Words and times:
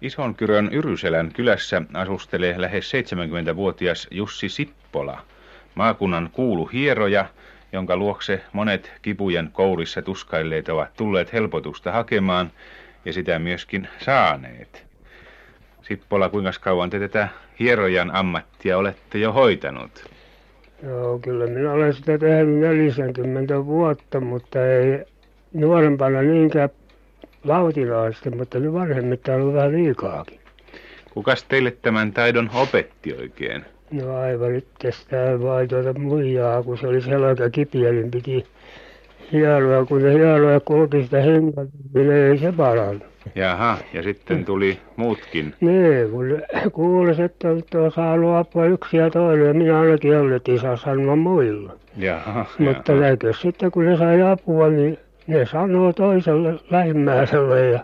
Isonkyrön 0.00 0.68
Yryselän 0.72 1.30
kylässä 1.32 1.82
asustelee 1.94 2.54
lähes 2.60 2.92
70-vuotias 2.92 4.08
Jussi 4.10 4.48
Sippola, 4.48 5.20
maakunnan 5.74 6.30
kuulu 6.32 6.66
hieroja, 6.66 7.26
jonka 7.72 7.96
luokse 7.96 8.40
monet 8.52 8.92
kipujen 9.02 9.50
kourissa 9.52 10.02
tuskailleet 10.02 10.68
ovat 10.68 10.94
tulleet 10.96 11.32
helpotusta 11.32 11.92
hakemaan 11.92 12.50
ja 13.04 13.12
sitä 13.12 13.38
myöskin 13.38 13.88
saaneet. 14.04 14.86
Sippola, 15.82 16.28
kuinka 16.28 16.50
kauan 16.60 16.90
te 16.90 16.98
tätä 16.98 17.28
hierojan 17.60 18.10
ammattia 18.14 18.78
olette 18.78 19.18
jo 19.18 19.32
hoitanut? 19.32 20.10
Joo, 20.82 21.18
kyllä 21.18 21.46
minä 21.46 21.72
olen 21.72 21.94
sitä 21.94 22.18
tehnyt 22.18 22.58
40 22.58 23.66
vuotta, 23.66 24.20
mutta 24.20 24.66
ei 24.66 25.04
nuorempana 25.52 26.22
niinkään 26.22 26.70
vauhtinaisesti, 27.46 28.30
mutta 28.30 28.58
nyt 28.58 28.72
vanhemmilta 28.72 29.34
on 29.34 29.54
vähän 29.54 29.72
liikaakin. 29.72 30.38
Kukas 31.14 31.44
teille 31.44 31.70
tämän 31.82 32.12
taidon 32.12 32.50
opetti 32.54 33.14
oikein? 33.14 33.64
No 33.90 34.16
aivan 34.16 34.54
itsestään 34.54 35.42
vai 35.42 35.66
tuota 35.68 35.98
muijaa, 35.98 36.62
kun 36.62 36.78
se 36.78 36.86
oli 36.86 37.00
selkä 37.00 37.50
kipiä, 37.50 37.92
niin 37.92 38.10
piti 38.10 38.44
hieroa. 39.32 39.84
Kun 39.86 40.00
se 40.00 40.12
hieroa 40.12 40.60
kulki 40.60 41.02
sitä 41.02 41.20
henkaa, 41.20 41.64
niin 41.94 42.12
ei 42.12 42.38
se 42.38 42.52
parannut. 42.52 43.02
Jaha, 43.34 43.78
ja 43.92 44.02
sitten 44.02 44.44
tuli 44.44 44.78
muutkin. 44.96 45.54
Niin, 45.60 46.10
kun 46.10 46.42
kuulisi, 46.72 47.22
että 47.22 47.48
on 47.50 47.92
saanut 47.92 48.36
apua 48.36 48.66
yksi 48.66 48.96
ja 48.96 49.10
toinen, 49.10 49.46
ja 49.46 49.54
minä 49.54 49.80
ainakin 49.80 50.12
ei 50.48 50.58
saa 50.58 50.76
sanoa 50.76 51.16
muilla. 51.16 51.72
Jaha, 51.96 52.46
Mutta 52.58 52.92
jaha. 52.92 53.32
sitten, 53.42 53.70
kun 53.70 53.84
ne 53.84 53.96
sai 53.96 54.22
apua, 54.22 54.68
niin 54.68 54.98
ne 55.26 55.46
sanoo 55.46 55.92
toiselle 55.92 56.54
lähimmäiselle 56.70 57.66
ja 57.70 57.80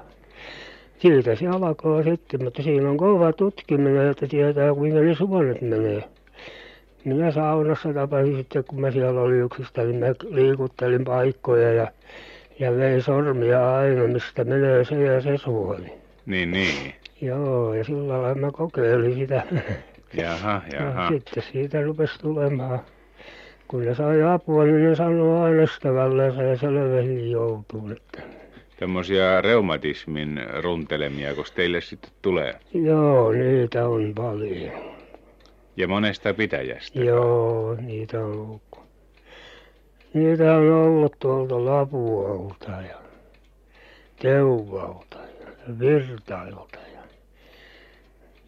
siitä 0.99 1.35
se 1.35 1.47
alkoi 1.49 2.05
sitten, 2.05 2.45
mutta 2.45 2.63
siinä 2.63 2.91
on 2.91 2.97
kova 2.97 3.33
tutkiminen, 3.33 4.11
että 4.11 4.27
tietää 4.27 4.75
kuinka 4.75 5.01
ne 5.01 5.15
suonet 5.15 5.61
menee. 5.61 6.05
Minä 7.05 7.31
saunassa 7.31 7.93
tapasin 7.95 8.37
sitten, 8.37 8.65
kun 8.65 8.81
mä 8.81 8.91
siellä 8.91 9.21
olin 9.21 9.41
yksistä, 9.43 9.83
niin 9.83 9.97
mä 9.97 10.07
liikuttelin 10.31 11.05
paikkoja 11.05 11.73
ja, 11.73 11.87
ja 12.59 12.77
vein 12.77 13.03
sormia 13.03 13.77
aina, 13.79 14.07
mistä 14.07 14.45
menee 14.45 14.85
se 14.85 14.95
ja 15.05 15.21
se 15.21 15.37
suoni. 15.37 15.93
Niin, 16.27 16.51
niin. 16.51 16.95
Joo, 17.21 17.75
ja 17.75 17.85
sillä 17.85 18.09
lailla 18.23 18.35
mä 18.35 18.51
kokeilin 18.51 19.15
sitä. 19.15 19.43
Jaha, 20.15 20.63
Ja 20.73 20.83
jaha. 20.83 21.09
sitten 21.09 21.43
siitä 21.53 21.83
rupesi 21.83 22.19
tulemaan. 22.19 22.81
Kun 23.73 23.85
ne 23.85 23.95
sai 23.95 24.23
apua, 24.23 24.65
niin 24.65 24.85
ne 24.85 24.95
sanoi 24.95 25.45
aina 25.45 25.63
ystävälleen 25.63 26.49
ja 26.49 26.57
selvästi 26.57 27.31
joutuu. 27.31 27.91
Että. 27.91 28.23
Tämmöisiä 28.79 29.41
reumatismin 29.41 30.41
runtelemia, 30.63 31.35
kun 31.35 31.45
teille 31.55 31.81
sitten 31.81 32.11
tulee. 32.23 32.55
Joo, 32.75 33.33
niitä 33.33 33.89
on 33.89 34.13
paljon. 34.15 34.73
Ja 35.77 35.89
monesta 35.89 36.35
pitäjästä. 36.35 37.01
Joo, 37.01 37.77
niitä 37.81 38.25
on 38.25 38.33
ollut. 38.33 38.63
Niitä 40.15 40.55
on 40.55 40.73
ollut 40.73 41.17
tuolta 41.19 41.65
Lapualta 41.65 42.71
ja 42.71 42.99
Teuvalta 44.23 45.19
ja 45.19 45.79
Virtailta 45.79 46.79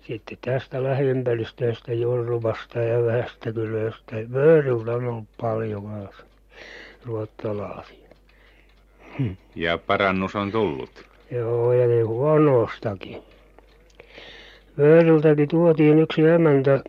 sitten 0.06 0.38
tästä 0.41 0.83
lähimpäristöstä 0.83 1.92
Jurvasta 1.92 2.78
ja 2.78 3.05
Vähästäkylöstä. 3.05 4.16
Vööriltä 4.33 4.92
on 4.92 5.06
ollut 5.06 5.28
paljon 5.41 5.83
kanssa 5.84 6.24
ruottalaisia. 7.05 8.08
Ja 9.55 9.78
parannus 9.78 10.36
on 10.36 10.52
tullut. 10.52 11.05
Joo, 11.30 11.72
ja 11.72 11.86
niin 11.86 12.06
huonostakin. 12.06 13.22
Vööriltäkin 14.78 15.48
tuotiin 15.48 15.98
yksi 15.98 16.22
emäntä, 16.22 16.80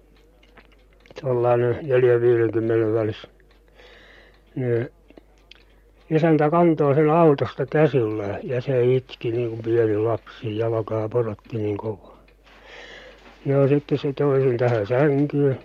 tuollainen 1.21 1.80
neljän 1.81 2.21
viidenkymmenen 2.21 2.93
välissä. 2.93 3.27
Niin 4.55 4.89
isäntä 6.09 6.49
kantoi 6.49 6.95
sen 6.95 7.09
autosta 7.09 7.65
käsillä 7.65 8.39
ja 8.43 8.61
se 8.61 8.93
itki 8.93 9.31
niin 9.31 9.49
kuin 9.49 9.61
pieni 9.64 9.98
lapsi, 9.98 10.58
jalkaa 10.58 11.09
porotti 11.09 11.58
niin 11.58 11.77
kovaa. 11.77 12.14
No 13.45 13.67
sitten 13.67 13.98
se 13.98 14.14
toi 14.14 14.42
sen 14.42 14.58
tähän 14.58 14.88
sänkyyn. 14.88 15.60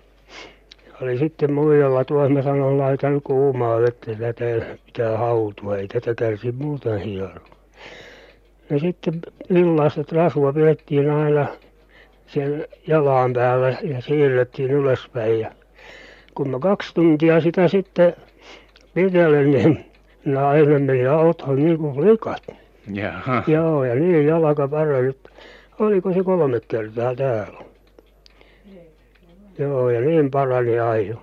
Oli 1.02 1.18
sitten 1.18 1.52
muijalla 1.52 2.04
tuossa, 2.04 2.28
mä 2.28 2.42
sanoin, 2.42 2.78
laita 2.78 3.10
nyt 3.10 3.24
kuumaa 3.24 3.80
vettä, 3.80 4.14
tätä 4.14 4.76
pitää 4.86 5.18
hautua, 5.18 5.76
ei 5.76 5.88
tätä 5.88 6.14
kärsi 6.14 6.52
muuten 6.52 6.98
hieroa. 6.98 7.48
ja 8.70 8.78
sitten 8.78 9.20
illaiset 9.50 10.12
rasua 10.12 10.52
pidettiin 10.52 11.10
aina 11.10 11.46
sen 12.26 12.66
jalan 12.86 13.32
päällä 13.32 13.76
ja 13.82 14.00
siirrettiin 14.00 14.70
ylöspäin 14.70 15.40
ja 15.40 15.50
kun 16.34 16.50
mä 16.50 16.58
kaksi 16.58 16.94
tuntia 16.94 17.40
sitä 17.40 17.68
sitten 17.68 18.14
pitelen 18.94 19.50
niin 19.50 19.84
nainen 20.24 20.82
meni 20.82 21.06
autoon 21.06 21.56
niin 21.56 21.78
kuin 21.78 22.10
likat. 22.10 22.42
Joo, 23.46 23.84
ja 23.84 23.94
niin 23.94 24.26
jalka 24.26 24.68
parani. 24.68 25.16
Oliko 25.78 26.12
se 26.12 26.22
kolme 26.22 26.60
kertaa 26.68 27.14
täällä? 27.14 27.69
Joo, 29.60 29.90
ja 29.90 30.00
niin 30.00 30.30
parani 30.30 30.80
ajo. 30.80 31.22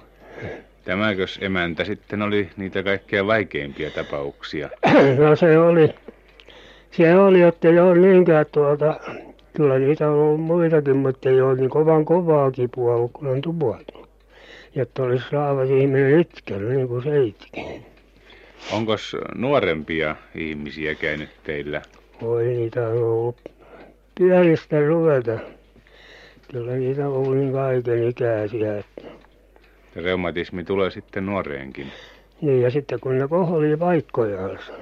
Tämäkös 0.86 1.40
emäntä 1.42 1.84
sitten 1.84 2.22
oli 2.22 2.50
niitä 2.58 2.84
kaikkein 2.84 3.28
vaikeimpia 3.28 3.92
tapauksia? 3.92 4.70
No 5.20 5.36
se 5.36 5.60
oli, 5.60 5.96
se 6.92 7.16
oli, 7.18 7.42
että 7.42 7.68
ei 7.70 7.80
ole 7.80 7.98
niinkään 7.98 8.46
tuota, 8.52 9.00
kyllä 9.54 9.80
niitä 9.80 10.10
on 10.10 10.18
ollut 10.18 10.42
muitakin, 10.42 10.98
mutta 10.98 11.30
ei 11.30 11.42
ole 11.42 11.56
niin 11.56 11.70
kovan 11.70 12.06
kovaa 12.06 12.52
kipua 12.52 12.96
ollut, 12.96 13.12
kun 13.12 13.28
on 13.28 13.42
tupautunut. 13.42 14.10
Jotta 14.76 15.04
olisi 15.04 15.26
saavas 15.32 15.70
ihminen 15.70 16.20
itkenyt 16.20 16.70
niin 16.70 16.88
kuin 16.88 17.04
se 17.04 17.24
itki. 17.24 17.82
Onkos 18.72 19.16
nuorempia 19.36 20.16
ihmisiä 20.36 20.96
käynyt 20.96 21.30
teillä? 21.44 21.82
Voi 22.22 22.44
niitä 22.44 22.88
on 22.88 23.04
ollut 23.04 23.38
pienistä 24.20 24.88
ruveta. 24.88 25.40
Kyllä 26.52 26.72
niitä 26.72 27.08
on 27.08 27.14
ollut 27.14 27.38
niin 27.38 27.54
kaiken 27.54 28.08
ikäisiä. 28.08 28.78
Että. 28.78 29.02
Reumatismi 29.96 30.64
tulee 30.64 30.90
sitten 30.92 31.26
nuoreenkin. 31.26 31.88
Niin 32.42 32.62
ja 32.62 32.72
sitten 32.72 33.00
kun 33.00 33.18
ne 33.18 33.28
kohlii 33.28 33.78
paikkojansa. 33.78 34.74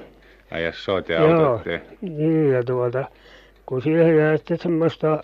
Ai 0.52 0.64
ja 0.64 0.72
soite 0.72 1.14
Joo. 1.14 1.62
Niin 2.02 2.52
ja 2.52 2.64
tuota, 2.64 3.06
kun 3.66 3.82
siihen 3.82 4.18
jää 4.18 4.38
sitten 4.38 4.58
semmoista 4.58 5.24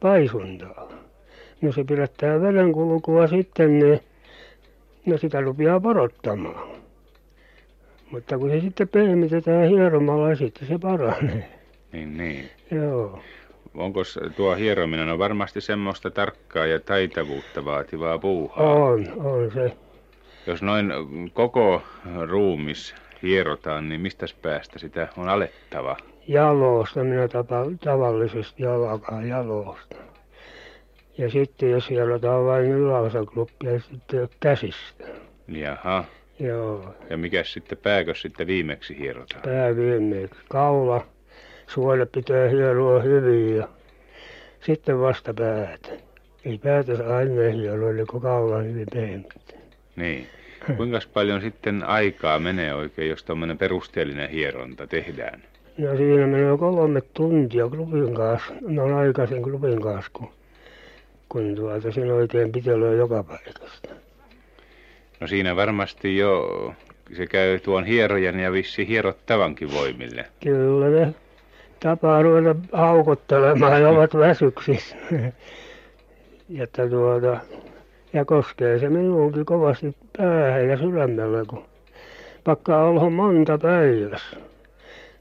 paisuntaa. 0.00 0.88
No 1.60 1.72
se 1.72 1.84
pidättää 1.84 2.40
verenkulkua 2.40 3.26
sitten, 3.26 3.78
niin 3.78 4.00
no 5.06 5.18
sitä 5.18 5.40
rupeaa 5.40 5.80
porottamaan. 5.80 6.68
Mutta 8.10 8.38
kun 8.38 8.50
se 8.50 8.60
sitten 8.60 8.88
pehmitetään 8.88 9.68
hieromalla, 9.68 10.28
niin 10.28 10.36
sitten 10.36 10.68
se 10.68 10.78
paranee. 10.78 11.48
Niin, 11.92 12.18
niin. 12.18 12.50
Joo. 12.70 13.20
Onkos 13.74 14.18
tuo 14.36 14.54
hierominen 14.54 15.08
on 15.08 15.18
varmasti 15.18 15.60
semmoista 15.60 16.10
tarkkaa 16.10 16.66
ja 16.66 16.80
taitavuutta 16.80 17.64
vaativaa 17.64 18.18
puuhaa? 18.18 18.66
On, 18.74 19.06
on 19.16 19.50
se. 19.52 19.72
Jos 20.46 20.62
noin 20.62 20.92
koko 21.32 21.82
ruumis 22.28 22.94
hierotaan, 23.22 23.88
niin 23.88 24.00
mistäs 24.00 24.34
päästä 24.34 24.78
sitä 24.78 25.08
on 25.16 25.28
alettava? 25.28 25.96
Jaloista 26.28 27.04
minä 27.04 27.28
tapa, 27.28 27.66
tavallisesti 27.84 28.66
alkaa 28.66 29.22
jaloista. 29.22 29.96
Ja 31.18 31.30
sitten 31.30 31.70
jos 31.70 31.90
hierotaan 31.90 32.44
vain 32.46 32.64
yläosaklupia, 32.70 33.70
niin 33.70 33.80
sitten 33.80 34.28
käsistä. 34.40 35.04
Jaha. 35.48 36.04
Joo, 36.40 36.94
Ja 37.10 37.16
mikäs 37.16 37.52
sitten 37.52 37.78
pääkös 37.78 38.22
sitten 38.22 38.46
viimeksi 38.46 38.98
hierotaan? 38.98 39.42
pää 39.42 39.76
viimeksi. 39.76 40.40
Kaula, 40.48 41.06
suolet 41.66 42.12
pitää 42.12 42.48
hieroa 42.48 43.02
hyvin 43.02 43.56
ja 43.56 43.68
sitten 44.60 45.00
vasta 45.00 45.34
päätä. 45.34 45.88
Ei 46.44 46.58
päätä 46.58 46.96
saa 46.96 47.20
ennen 47.20 47.52
hieroa, 47.52 47.90
eli 47.90 48.04
kun 48.04 48.20
kaula 48.20 48.58
hyvin 48.58 48.86
pehmeä. 48.94 49.30
Niin. 49.96 50.26
Kuinka 50.76 50.98
paljon 51.14 51.40
sitten 51.40 51.82
aikaa 51.82 52.38
menee 52.38 52.74
oikein, 52.74 53.10
jos 53.10 53.24
tuommoinen 53.24 53.58
perusteellinen 53.58 54.30
hieronta 54.30 54.86
tehdään? 54.86 55.42
No 55.78 55.96
siinä 55.96 56.26
menee 56.26 56.58
kolme 56.58 57.00
tuntia 57.14 57.68
klubin 57.68 58.14
kanssa, 58.14 58.54
no 58.60 58.98
aikaisin 58.98 59.42
klubin 59.42 59.82
kanssa, 59.82 60.10
kun, 60.12 60.28
kun 61.28 61.54
tuota 61.54 61.92
siinä 61.92 62.14
oikein 62.14 62.52
pitelöi 62.52 62.98
joka 62.98 63.22
paikasta. 63.22 63.88
No 65.20 65.26
siinä 65.26 65.56
varmasti 65.56 66.16
jo 66.16 66.74
se 67.16 67.26
käy 67.26 67.58
tuon 67.58 67.84
hierojan 67.84 68.40
ja 68.40 68.52
vissi 68.52 68.88
hierottavankin 68.88 69.72
voimille. 69.72 70.24
Kyllä 70.42 70.88
ne 70.88 71.14
tapaa 71.84 72.22
ruveta 72.22 72.54
haukottelemaan 72.72 73.82
ja 73.82 73.88
ovat 73.88 74.14
väsyksissä. 74.14 74.96
että 76.62 76.88
tuota, 76.88 77.40
ja 78.12 78.24
koskee 78.24 78.78
se 78.78 78.88
minuunkin 78.88 79.44
kovasti 79.44 79.96
päähän 80.18 80.68
ja 80.68 80.76
sydämellä, 80.78 81.44
kun 81.48 81.64
pakkaa 82.44 82.84
olla 82.84 83.10
monta 83.10 83.58
päivässä. 83.58 84.36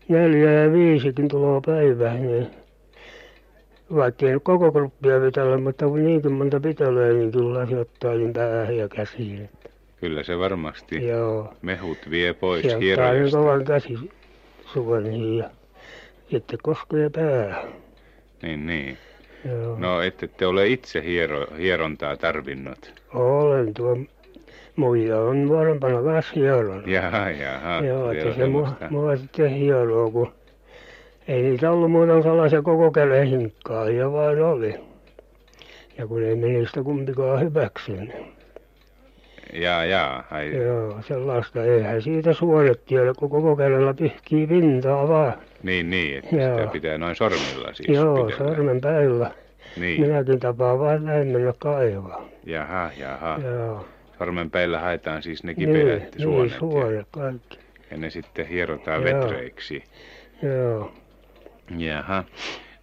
Neljä 0.08 0.52
ja 0.52 0.72
viisikin 0.72 1.28
tulee 1.28 1.62
päivään, 1.66 2.22
niin 2.22 2.48
vaikka 3.96 4.26
ei 4.26 4.32
nyt 4.32 4.44
koko 4.44 4.72
kruppia 4.72 5.20
pitellä 5.20 5.58
mutta 5.58 5.86
kun 5.88 6.04
niinkin 6.06 6.32
monta 6.32 6.60
pitelee 6.60 7.14
niin 7.14 7.32
kyllä 7.32 7.66
se 7.66 7.80
ottaa 7.80 8.14
niin 8.14 8.34
päähän 8.34 8.78
ja 8.78 8.88
käsiin 8.90 9.42
että 9.44 9.70
Kyllä 10.00 10.24
se 10.24 10.40
varmasti 10.40 11.08
joo 11.08 11.54
mehut 11.62 11.98
vie 12.10 12.34
pois 12.34 12.62
se 12.62 12.68
ottaa 12.68 12.80
niin 12.80 12.86
hierojasta. 12.96 13.38
kovan 13.38 13.66
käsisuoniin 13.66 15.38
ja 15.38 15.50
sitten 16.34 16.60
koskee 16.64 17.10
päähän 17.10 17.64
Niin, 18.42 18.66
niin. 18.68 18.98
joo 19.50 19.76
No 19.80 20.02
ette 20.02 20.28
te 20.28 20.46
ole 20.48 20.68
itse 20.68 21.04
hiero, 21.04 21.46
hierontaa 21.58 22.18
tarvinnut. 22.18 22.94
olen 23.14 23.74
tuo 23.74 23.98
muija 24.76 25.20
on 25.20 25.46
nuorempana 25.46 26.02
kanssa 26.04 26.34
hieronut 26.36 26.88
Jaha, 26.88 27.30
jaha. 27.30 27.82
joo 27.86 28.12
että 28.12 28.34
se 28.34 28.46
mua, 28.48 29.16
sitten 29.16 29.50
hieroo 29.50 30.12
kun 30.12 30.32
ei 31.28 31.42
niitä 31.42 31.72
ollut 31.72 31.92
muuta 31.92 32.22
sellaisia 32.22 32.62
koko 32.62 32.92
käden 32.92 33.28
hinkkaajia 33.28 34.12
vain 34.12 34.44
oli 34.44 34.76
ja 35.98 36.08
kun 36.08 36.24
ei 36.24 36.36
meistä 36.36 36.84
kumpikaan 36.84 37.42
hyväksynyt 37.42 38.12
Jaa, 39.54 39.86
jaa. 39.86 40.24
Ai, 40.32 40.56
joo 40.64 41.00
sellaista 41.02 41.64
eihän 41.64 42.02
siitä 42.02 42.34
suonet 42.34 42.86
tiedä 42.86 43.14
kun 43.18 43.30
koko 43.30 43.56
kädellä 43.56 43.94
pyyhkii 43.94 44.48
pintaa 44.48 45.08
vaan 45.08 45.34
Niin, 45.64 45.90
niin, 45.90 46.18
että 46.18 46.30
sitä 46.30 46.44
Joo. 46.44 46.68
pitää 46.68 46.98
noin 46.98 47.16
sormilla 47.16 47.74
siis 47.74 47.90
joo 47.90 48.26
pitellä. 48.26 48.50
sormen 48.56 48.82
päillä 48.82 49.32
Niin, 49.78 50.02
minäkin 50.02 50.40
tapaan 50.40 50.80
vain 50.80 51.06
näin 51.06 51.28
mennä 51.28 51.54
kaivaa 51.60 52.26
jaha, 52.46 52.90
jaha. 52.98 53.40
joo 53.46 53.86
Sormen 54.20 54.52
päillä 54.52 54.80
haetaan 54.80 55.24
siis 55.24 55.44
ne 55.44 55.54
niin, 55.58 55.68
kipeät 55.70 56.02
niin 56.16 56.22
suonet 56.22 56.52
ja, 56.54 56.60
suonet 56.60 57.08
kaikki 57.12 57.60
ja 57.92 57.98
ne 57.98 58.10
sitten 58.10 58.48
hierotaan 58.48 59.04
Joo. 59.04 59.22
vetreiksi. 59.22 59.84
joo 60.44 60.92
Jaha. 61.78 62.24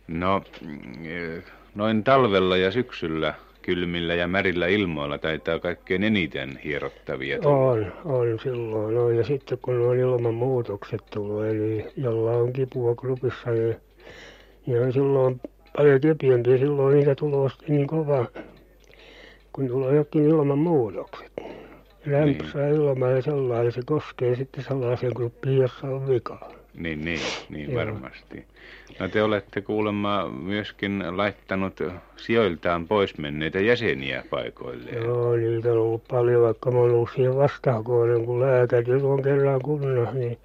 No, 0.09 0.43
mm, 0.67 1.43
noin 1.75 2.05
talvella 2.05 2.57
ja 2.57 2.71
syksyllä 2.71 3.35
kylmillä 3.71 4.15
ja 4.15 4.29
märillä 4.29 4.67
ilmoilla 4.67 5.19
taitaa 5.19 5.59
kaikkein 5.59 6.05
eniten 6.05 6.59
hierottavia 6.65 7.39
tulla. 7.39 7.71
On, 7.71 7.93
on 8.05 8.39
silloin. 8.43 8.95
No, 8.95 9.11
ja 9.11 9.25
sitten 9.25 9.59
kun 9.63 9.81
on 9.81 9.99
ilmanmuutokset 9.99 11.01
tullut, 11.11 11.45
eli 11.45 11.87
jolla 11.97 12.31
on 12.31 12.53
kipua 12.53 12.95
krupissa, 12.95 13.51
niin, 13.51 13.77
niin 14.67 14.83
on 14.83 14.93
silloin 14.93 15.41
paljon 15.77 16.01
kipeämpiä. 16.01 16.59
Silloin 16.59 16.97
niitä 16.97 17.15
tulee 17.15 17.51
niin 17.69 17.87
kova, 17.87 18.27
kun 19.53 19.69
tulee 19.69 19.95
jokin 19.95 20.25
ilmanmuutokset. 20.25 21.33
Lämpössä 22.07 22.69
ilma 22.69 23.09
ja 23.09 23.23
sellainen, 23.23 23.73
se 23.73 23.81
koskee 23.87 24.37
sitten 24.37 24.65
sellaisen 24.65 25.13
gruppiin, 25.15 25.57
jossa 25.57 25.87
on 25.87 26.09
vikaa. 26.09 26.60
Niin, 26.75 27.05
niin, 27.05 27.21
niin 27.49 27.71
Joo. 27.73 27.81
varmasti. 27.81 28.45
No 28.99 29.09
te 29.09 29.23
olette 29.23 29.61
kuulemma 29.61 30.29
myöskin 30.29 31.05
laittanut 31.17 31.81
sijoiltaan 32.17 32.89
pois 32.89 33.19
menneitä 33.19 33.61
jäseniä 33.61 34.25
paikoilleen. 34.31 35.03
Joo, 35.03 35.37
niitä 35.37 35.73
on 35.73 35.79
ollut 35.79 36.05
paljon, 36.11 36.43
vaikka 36.43 36.71
mä 36.71 36.79
oon 36.79 36.91
ollut 36.91 37.11
siihen 37.15 37.37
vastaakoinen, 37.37 38.25
kun 38.25 38.41
lääkäri 38.41 39.03
on 39.03 39.23
kerran 39.23 39.63
kunnassa, 39.63 40.15
niin 40.15 40.39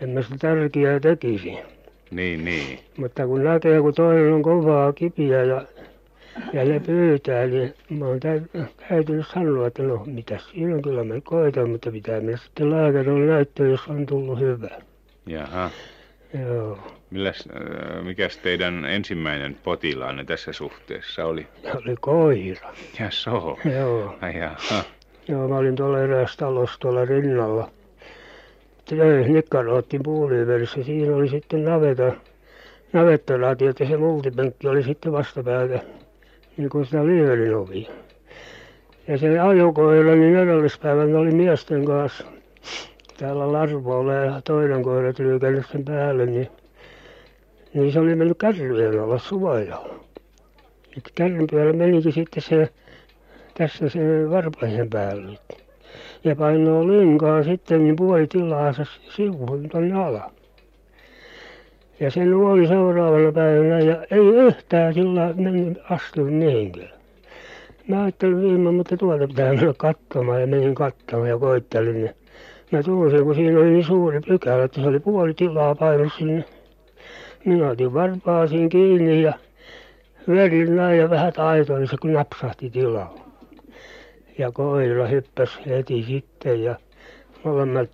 en 0.00 0.08
mä 0.10 0.22
sitä 0.22 0.36
tärkeää 0.38 1.00
tekisi. 1.00 1.58
Niin, 2.10 2.44
niin. 2.44 2.78
Mutta 2.96 3.26
kun 3.26 3.44
näkee, 3.44 3.80
kun 3.80 3.94
toinen 3.94 4.32
on 4.32 4.42
kovaa 4.42 4.92
kipiä 4.92 5.44
ja, 5.44 5.62
ja 6.52 6.64
ne 6.64 6.80
pyytää, 6.80 7.46
niin 7.46 7.74
mä 7.90 8.06
oon 8.06 8.20
täy- 8.20 8.66
täytynyt 8.88 9.26
sanoa, 9.26 9.66
että 9.66 9.82
no 9.82 10.02
mitäs 10.06 10.50
siinä 10.50 10.74
on, 10.74 10.82
kyllä 10.82 11.04
mä 11.04 11.14
koitan, 11.24 11.70
mutta 11.70 11.90
pitää 11.90 12.20
mennä 12.20 12.36
sitten 12.36 12.70
lääkärille 12.70 13.26
näyttöön, 13.32 13.70
jos 13.70 13.88
on 13.88 14.06
tullut 14.06 14.40
hyvä. 14.40 14.70
Jaha. 15.26 15.70
Joo, 16.48 16.78
Milläs, 17.10 17.48
äh, 17.56 18.04
mikäs 18.04 18.38
teidän 18.38 18.84
ensimmäinen 18.84 19.56
potilaanne 19.64 20.24
tässä 20.24 20.52
suhteessa 20.52 21.24
oli? 21.24 21.46
se 21.62 21.70
oli 21.72 21.94
koira. 22.00 22.74
Ja 23.00 23.10
so. 23.10 23.58
Joo, 23.78 24.16
Ai 24.20 24.38
jaha. 24.38 24.84
joo 25.28 25.48
mä 25.48 25.56
olin 25.56 25.76
tuolla 25.76 26.00
eräässä 26.00 26.36
talossa 26.36 26.80
tuolla 26.80 27.04
rinnalla. 27.04 27.70
Nikkaroottin 29.28 30.02
puuliiverissä, 30.02 30.82
siinä 30.82 31.16
oli 31.16 31.28
sitten 31.28 31.64
naveta, 31.64 32.12
navettalati, 32.92 33.66
että 33.66 33.84
se 33.84 33.96
multipenkki 33.96 34.68
oli 34.68 34.82
sitten 34.82 35.12
vastapäätä, 35.12 35.80
niin 36.56 36.70
kuin 36.70 36.86
sitä 36.86 37.06
liiverin 37.06 37.54
ovia. 37.54 37.90
Ja 39.08 39.18
se 39.18 39.38
ajokoira, 39.38 40.14
niin 40.14 40.36
edellispäivänä 40.36 41.18
oli 41.18 41.30
miesten 41.30 41.84
kanssa 41.84 42.24
täällä 43.18 43.52
Larvoilla 43.52 44.14
ja 44.14 44.40
toinen 44.44 44.82
koira 44.82 45.12
tryykännyt 45.12 45.66
sen 45.72 45.84
päälle, 45.84 46.26
niin, 46.26 46.48
niin 47.74 47.92
se 47.92 48.00
oli 48.00 48.14
mennyt 48.14 48.38
kärryjen 48.38 49.00
alla 49.00 49.18
suojalla. 49.18 49.94
Et 50.96 51.12
kärryn 51.14 51.46
päällä 51.50 51.72
menikin 51.72 52.12
sitten 52.12 52.42
se, 52.42 52.68
tässä 53.54 53.88
se 53.88 54.30
varpaisen 54.30 54.90
päälle. 54.90 55.38
Ja 56.24 56.36
painoi 56.36 56.86
linkaa 56.86 57.42
sitten 57.42 57.84
niin 57.84 57.96
puoli 57.96 58.26
tilaansa 58.26 58.84
sivuun 59.16 59.68
tuonne 59.68 59.94
alas. 59.94 60.32
Ja 62.00 62.10
se 62.10 62.24
nuoli 62.24 62.68
seuraavana 62.68 63.32
päivänä 63.32 63.78
ja 63.78 63.96
ei 64.10 64.18
yhtään 64.18 64.94
sillä 64.94 65.32
mennyt 65.36 65.78
astunut 65.90 66.34
mihinkään. 66.34 66.90
Mä 67.88 68.02
ajattelin 68.02 68.42
viime, 68.42 68.70
mutta 68.70 68.96
tuolta 68.96 69.28
pitää 69.28 69.52
mennä 69.52 69.74
katsomaan 69.76 70.40
ja 70.40 70.46
menin 70.46 70.74
katsomaan 70.74 71.28
ja 71.28 71.38
koittelin. 71.38 72.04
Ja 72.04 72.12
mä 72.72 72.82
tunsin, 72.82 73.24
kun 73.24 73.34
siinä 73.34 73.58
oli 73.58 73.70
niin 73.70 73.84
suuri 73.84 74.20
pykälä, 74.20 74.64
että 74.64 74.80
se 74.80 74.88
oli 74.88 75.00
puoli 75.00 75.34
tilaa 75.34 75.74
painut 75.74 76.12
sinne. 76.18 76.44
Minä 77.44 77.70
otin 77.70 77.94
varpaasiin 77.94 78.68
kiinni 78.68 79.22
ja 79.22 79.32
verin 80.28 80.76
näin 80.76 80.98
ja 80.98 81.10
vähän 81.10 81.32
taitoin 81.32 81.88
se 81.88 81.96
kun 82.02 82.12
napsahti 82.12 82.70
tilalla. 82.70 83.14
Ja 84.38 84.52
koira 84.52 85.06
hyppäsi 85.06 85.58
heti 85.66 86.02
sitten 86.02 86.62
ja 86.62 86.76
molemmat 87.44 87.90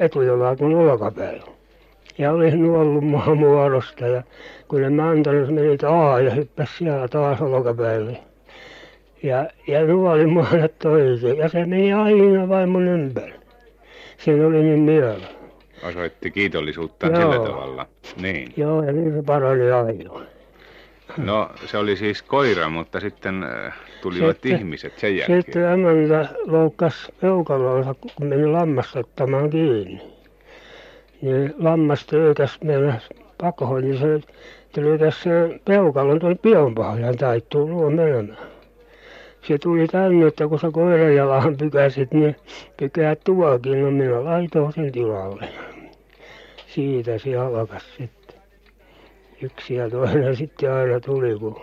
etujalat 0.00 0.60
mun 0.60 0.74
olkapäillä. 0.74 1.46
Ja 2.18 2.32
oli 2.32 2.56
nuollut 2.56 3.04
mua 3.04 3.34
muodosta 3.34 4.06
ja 4.06 4.22
kun 4.68 4.92
mä 4.92 5.10
antanut, 5.10 5.46
se 5.46 5.52
meni 5.52 5.78
taas 5.78 6.22
ja 6.22 6.30
hyppäsi 6.30 6.72
siellä 6.78 7.08
taas 7.08 7.40
olkapäille. 7.40 8.18
Ja, 9.22 9.48
ja 9.66 9.86
nuoli 9.86 10.26
mua 10.26 10.46
aina 10.52 10.68
toiseen 10.68 11.36
ja 11.36 11.48
se 11.48 11.66
meni 11.66 11.92
aina 11.92 12.48
vain 12.48 12.68
mun 12.68 12.88
ympäri. 12.88 13.41
Siinä 14.24 14.46
oli 14.46 14.62
niin 14.62 14.78
mielä. 14.78 15.14
Osoitti 15.82 16.30
kiitollisuuttaan 16.30 17.12
Joo. 17.12 17.32
sillä 17.32 17.46
tavalla. 17.46 17.86
Niin. 18.20 18.52
Joo, 18.56 18.82
ja 18.82 18.92
niin 18.92 19.12
se 19.14 19.22
parani 19.22 19.70
aina. 19.70 20.20
No 21.16 21.50
se 21.66 21.78
oli 21.78 21.96
siis 21.96 22.22
koira, 22.22 22.68
mutta 22.68 23.00
sitten 23.00 23.42
äh, 23.42 23.74
tulivat 24.02 24.36
Sitten- 24.36 24.52
ihmiset 24.56 24.98
sen 24.98 25.16
jälkeen. 25.16 25.42
Sitten 25.42 25.62
emäntä 25.72 26.28
loukkasi 26.46 27.12
peukalonsa, 27.20 27.94
kun 27.94 28.26
meni 28.26 28.46
lammasta 28.46 28.98
ottamaan 28.98 29.50
kiinni. 29.50 30.00
Niin 31.22 31.54
lammas 31.58 32.06
töykäs 32.06 32.58
mennä 32.64 33.00
pakoon, 33.38 33.80
niin 33.82 33.98
se 33.98 34.20
töykäs 34.72 35.22
sen 35.22 35.60
peukalon 35.64 36.18
tuonne 36.20 36.38
pionpohjaan 36.42 37.16
taittuu 37.16 37.68
luo 37.68 37.90
menemään. 37.90 38.38
Se 39.42 39.58
tuli 39.58 39.86
tänne, 39.86 40.26
että 40.26 40.48
kun 40.48 40.58
sä 40.58 40.70
koiran 40.70 41.14
jalan 41.14 41.56
pykäsit, 41.56 42.12
niin 42.12 42.36
pykää 42.76 43.16
tuokin. 43.16 43.82
No 43.82 43.90
minä 43.90 44.24
laitoin 44.24 44.72
sen 44.72 44.92
tilalle. 44.92 45.48
Siitä 46.66 47.18
se 47.18 47.36
alkas 47.36 47.82
sitten. 47.96 48.40
Yksi 49.42 49.74
ja 49.74 49.90
toinen 49.90 50.36
sitten 50.42 50.72
aina 50.72 51.00
tuli, 51.00 51.38
kun 51.38 51.60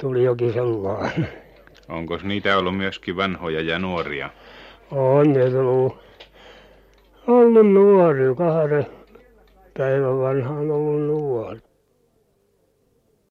tuli 0.00 0.24
jokin 0.24 0.52
sellainen. 0.52 1.28
Onko 1.88 2.18
niitä 2.22 2.58
ollut 2.58 2.76
myöskin 2.76 3.16
vanhoja 3.16 3.60
ja 3.60 3.78
nuoria? 3.78 4.30
On 4.90 5.32
ne 5.32 5.44
ollut, 5.44 5.96
ollut 7.26 7.72
nuori, 7.72 8.34
kahden 8.36 8.86
päivän 9.78 10.18
vanha 10.18 10.50
on 10.50 10.70
ollut 10.70 11.06
nuori. 11.06 11.67